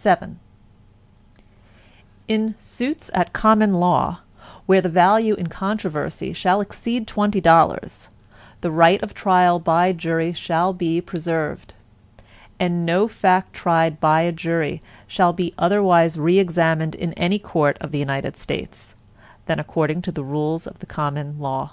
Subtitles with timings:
[0.00, 0.36] VII
[2.28, 4.20] In suits at common law,
[4.64, 8.08] where the value in controversy shall exceed twenty dollars,
[8.60, 11.74] the right of trial by jury shall be preserved,
[12.60, 17.76] and no fact tried by a jury shall be otherwise re examined in any court
[17.80, 18.94] of the United States,
[19.46, 21.72] than according to the rules of the common law.